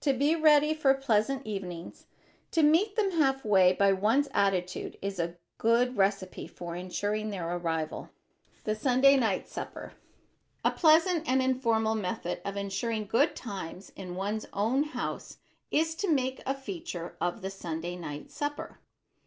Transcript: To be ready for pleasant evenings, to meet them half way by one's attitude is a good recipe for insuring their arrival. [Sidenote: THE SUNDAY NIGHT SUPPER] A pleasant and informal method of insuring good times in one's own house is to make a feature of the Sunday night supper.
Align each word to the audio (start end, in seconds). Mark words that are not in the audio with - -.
To 0.00 0.14
be 0.14 0.34
ready 0.34 0.72
for 0.72 0.94
pleasant 0.94 1.44
evenings, 1.46 2.06
to 2.52 2.62
meet 2.62 2.96
them 2.96 3.10
half 3.10 3.44
way 3.44 3.74
by 3.74 3.92
one's 3.92 4.30
attitude 4.32 4.96
is 5.02 5.18
a 5.20 5.36
good 5.58 5.98
recipe 5.98 6.46
for 6.46 6.74
insuring 6.74 7.28
their 7.28 7.54
arrival. 7.54 8.08
[Sidenote: 8.46 8.64
THE 8.64 8.74
SUNDAY 8.74 9.16
NIGHT 9.18 9.46
SUPPER] 9.50 9.92
A 10.64 10.70
pleasant 10.70 11.28
and 11.28 11.42
informal 11.42 11.96
method 11.96 12.40
of 12.46 12.56
insuring 12.56 13.04
good 13.08 13.36
times 13.36 13.92
in 13.94 14.14
one's 14.16 14.46
own 14.54 14.84
house 14.84 15.36
is 15.70 15.94
to 15.96 16.10
make 16.10 16.40
a 16.46 16.54
feature 16.54 17.14
of 17.20 17.42
the 17.42 17.50
Sunday 17.50 17.94
night 17.96 18.30
supper. 18.30 18.78